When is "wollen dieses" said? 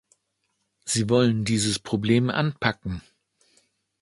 1.11-1.77